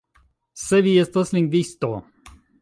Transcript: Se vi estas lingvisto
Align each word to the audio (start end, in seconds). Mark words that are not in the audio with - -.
Se 0.63 0.79
vi 0.87 0.93
estas 1.01 1.33
lingvisto 1.39 1.93